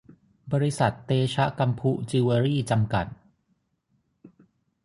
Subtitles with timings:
[0.53, 3.05] บริษัท เตชะกำพุจิวเวลรี่ จำกัด